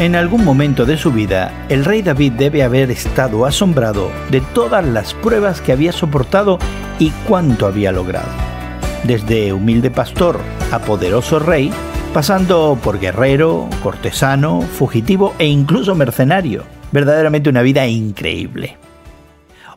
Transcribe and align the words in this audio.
En 0.00 0.16
algún 0.16 0.44
momento 0.44 0.86
de 0.86 0.96
su 0.96 1.12
vida, 1.12 1.66
el 1.68 1.84
rey 1.84 2.02
David 2.02 2.32
debe 2.32 2.64
haber 2.64 2.90
estado 2.90 3.46
asombrado 3.46 4.10
de 4.28 4.40
todas 4.40 4.84
las 4.84 5.14
pruebas 5.14 5.60
que 5.60 5.70
había 5.70 5.92
soportado 5.92 6.58
y 6.98 7.10
cuánto 7.28 7.64
había 7.64 7.92
logrado. 7.92 8.26
Desde 9.04 9.52
humilde 9.52 9.92
pastor 9.92 10.40
a 10.72 10.80
poderoso 10.80 11.38
rey, 11.38 11.70
pasando 12.12 12.76
por 12.82 12.98
guerrero, 12.98 13.68
cortesano, 13.84 14.62
fugitivo 14.62 15.32
e 15.38 15.46
incluso 15.46 15.94
mercenario. 15.94 16.64
Verdaderamente 16.90 17.48
una 17.48 17.62
vida 17.62 17.86
increíble. 17.86 18.76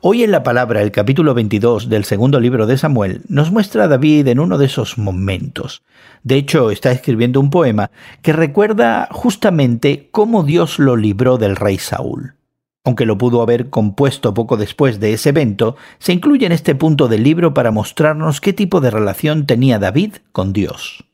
Hoy 0.02 0.22
en 0.22 0.30
la 0.30 0.44
palabra, 0.44 0.84
el 0.84 0.92
capítulo 0.92 1.34
22 1.34 1.90
del 1.90 2.06
segundo 2.06 2.40
libro 2.40 2.68
de 2.68 2.78
Samuel, 2.78 3.24
nos 3.30 3.52
muestra 3.52 3.86
a 3.86 3.88
David 3.88 4.28
en 4.28 4.40
uno 4.40 4.60
de 4.60 4.68
esos 4.68 5.00
momentos. 5.00 5.82
De 6.22 6.36
hecho, 6.36 6.70
está 6.70 6.92
escribiendo 6.92 7.40
un 7.40 7.50
poema 7.50 7.90
que 8.22 8.32
recuerda 8.32 9.08
justamente 9.12 10.10
cómo 10.12 10.44
Dios 10.44 10.78
lo 10.78 10.98
libró 10.98 11.40
del 11.40 11.56
rey 11.56 11.80
Saúl. 11.80 12.36
Aunque 12.84 13.08
lo 13.08 13.18
pudo 13.18 13.42
haber 13.42 13.72
compuesto 13.72 14.36
poco 14.36 14.56
después 14.56 15.00
de 15.00 15.14
ese 15.14 15.30
evento, 15.30 15.78
se 15.98 16.14
incluye 16.14 16.46
en 16.46 16.52
este 16.52 16.76
punto 16.76 17.08
del 17.08 17.24
libro 17.24 17.56
para 17.56 17.72
mostrarnos 17.72 18.40
qué 18.40 18.54
tipo 18.54 18.82
de 18.82 18.92
relación 18.92 19.48
tenía 19.48 19.80
David 19.80 20.18
con 20.32 20.54
Dios. 20.54 21.06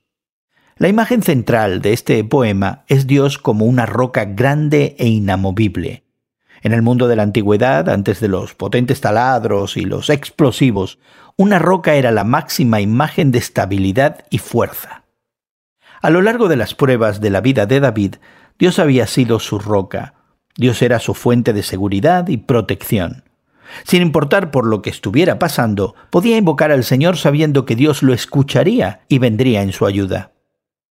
La 0.76 0.90
imagen 0.90 1.23
central 1.23 1.81
de 1.81 1.94
este 1.94 2.22
poema 2.26 2.84
es 2.90 3.08
Dios 3.08 3.38
como 3.38 3.64
una 3.66 3.86
roca 3.86 4.26
grande 4.26 4.98
e 5.00 5.08
inamovible, 5.08 6.03
en 6.63 6.72
el 6.72 6.81
mundo 6.81 7.08
de 7.08 7.17
la 7.17 7.23
antigüedad, 7.23 7.90
antes 7.90 8.20
de 8.22 8.30
los 8.30 8.55
potentes 8.55 9.02
taladros 9.02 9.77
y 9.77 9.81
los 9.81 10.09
explosivos, 10.09 10.98
una 11.36 11.59
roca 11.59 11.95
era 11.95 12.12
la 12.12 12.23
máxima 12.23 12.80
imagen 12.80 13.31
de 13.31 13.39
estabilidad 13.39 14.26
y 14.30 14.38
fuerza. 14.38 15.03
A 16.02 16.09
lo 16.09 16.22
largo 16.22 16.48
de 16.48 16.55
las 16.55 16.73
pruebas 16.73 17.22
de 17.22 17.30
la 17.30 17.41
vida 17.41 17.66
de 17.66 17.80
David, 17.81 18.16
Dios 18.58 18.80
había 18.80 19.08
sido 19.08 19.39
su 19.39 19.59
roca, 19.59 20.16
Dios 20.55 20.81
era 20.81 21.00
su 21.00 21.14
fuente 21.14 21.52
de 21.52 21.64
seguridad 21.64 22.28
y 22.30 22.38
protección. 22.38 23.23
Sin 23.83 24.02
importar 24.02 24.52
por 24.52 24.66
lo 24.66 24.81
que 24.81 24.89
estuviera 24.89 25.39
pasando, 25.39 25.95
podía 26.11 26.38
invocar 26.38 26.72
al 26.72 26.83
Señor 26.83 27.17
sabiendo 27.17 27.66
que 27.66 27.75
Dios 27.75 28.03
lo 28.03 28.14
escucharía 28.14 29.02
y 29.09 29.20
vendría 29.20 29.64
en 29.64 29.73
su 29.73 29.86
ayuda. 29.86 30.31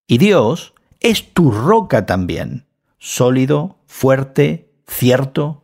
Y 0.05 0.17
Dios 0.17 0.73
es 0.99 1.33
tu 1.33 1.51
roca 1.51 2.05
también, 2.05 2.67
sólido, 2.99 3.79
fuerte, 3.87 4.69
cierto, 4.87 5.62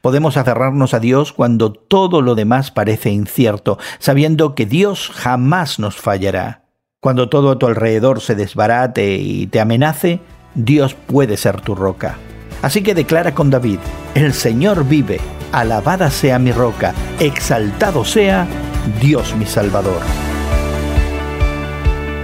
Podemos 0.00 0.36
aferrarnos 0.36 0.94
a 0.94 1.00
Dios 1.00 1.32
cuando 1.32 1.72
todo 1.72 2.22
lo 2.22 2.34
demás 2.34 2.70
parece 2.70 3.10
incierto, 3.10 3.78
sabiendo 3.98 4.54
que 4.54 4.66
Dios 4.66 5.10
jamás 5.14 5.78
nos 5.78 5.96
fallará. 5.96 6.64
Cuando 7.00 7.28
todo 7.28 7.50
a 7.52 7.58
tu 7.58 7.66
alrededor 7.66 8.20
se 8.20 8.34
desbarate 8.34 9.16
y 9.16 9.46
te 9.46 9.60
amenace, 9.60 10.20
Dios 10.54 10.94
puede 10.94 11.36
ser 11.36 11.60
tu 11.60 11.74
roca. 11.74 12.16
Así 12.62 12.82
que 12.82 12.94
declara 12.94 13.34
con 13.34 13.50
David, 13.50 13.78
el 14.14 14.32
Señor 14.32 14.84
vive, 14.84 15.20
alabada 15.52 16.10
sea 16.10 16.38
mi 16.38 16.50
roca, 16.50 16.92
exaltado 17.20 18.04
sea 18.04 18.46
Dios 19.00 19.36
mi 19.36 19.46
Salvador. 19.46 20.02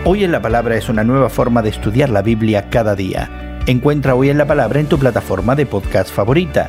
Hoy 0.05 0.25
en 0.25 0.33
la 0.33 0.43
palabra 0.43 0.77
es 0.77 0.89
una 0.89 1.05
nueva 1.05 1.31
forma 1.31 1.63
de 1.63 1.71
estudiar 1.71 2.11
la 2.11 2.21
Biblia 2.21 2.69
cada 2.69 2.95
día. 2.95 3.61
Encuentra 3.67 4.15
Hoy 4.15 4.29
en 4.29 4.37
la 4.37 4.47
Palabra 4.47 4.81
en 4.81 4.87
tu 4.87 4.99
plataforma 4.99 5.57
de 5.57 5.65
podcast 5.65 6.13
favorita. 6.13 6.69